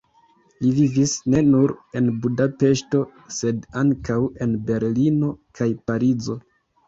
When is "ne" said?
1.33-1.41